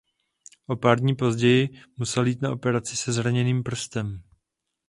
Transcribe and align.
O 0.67 0.75
pár 0.75 0.99
dní 0.99 1.15
později 1.15 1.69
musel 1.97 2.25
jít 2.27 2.41
na 2.41 2.51
operaci 2.51 2.97
se 2.97 3.13
zraněným 3.13 3.63
prstem. 3.63 4.23